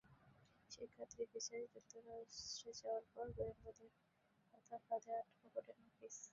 [0.71, 3.91] শিক্ষার্থী ভিসায় যুক্তরাষ্ট্রে যাওয়ার পর গোয়েন্দাদের
[4.51, 6.17] পাতা ফাঁদে আটকা পড়েন নাফিস।